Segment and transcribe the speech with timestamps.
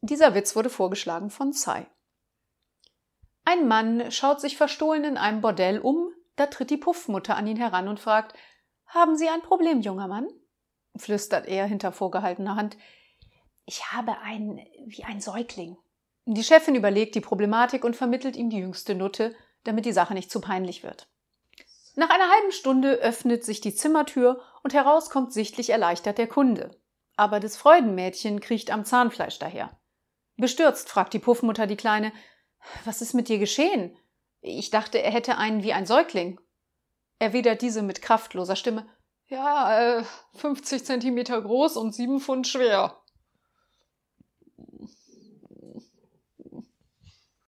[0.00, 1.86] Dieser Witz wurde vorgeschlagen von Sai.
[3.44, 7.56] Ein Mann schaut sich verstohlen in einem Bordell um, da tritt die Puffmutter an ihn
[7.56, 8.34] heran und fragt
[8.86, 10.28] Haben Sie ein Problem, junger Mann?
[10.96, 12.76] flüstert er hinter vorgehaltener Hand.
[13.64, 15.76] Ich habe ein wie ein Säugling.
[16.24, 19.34] Die Chefin überlegt die Problematik und vermittelt ihm die jüngste Nutte,
[19.64, 21.08] damit die Sache nicht zu peinlich wird.
[21.94, 26.76] Nach einer halben Stunde öffnet sich die Zimmertür und heraus kommt sichtlich erleichtert der Kunde.
[27.16, 29.78] Aber das Freudenmädchen kriecht am Zahnfleisch daher.
[30.36, 32.12] Bestürzt fragt die Puffmutter die Kleine,
[32.84, 33.96] was ist mit dir geschehen?
[34.40, 36.40] Ich dachte, er hätte einen wie ein Säugling.
[37.18, 38.86] Erwidert diese mit kraftloser Stimme,
[39.28, 40.04] ja, äh,
[40.34, 43.00] 50 Zentimeter groß und sieben Pfund schwer.